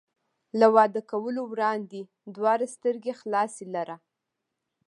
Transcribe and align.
له 0.59 0.67
واده 0.75 1.01
کولو 1.11 1.41
وړاندې 1.51 1.99
دواړه 2.35 2.65
سترګې 2.75 3.13
خلاصې 3.21 3.65
لره. 3.75 3.95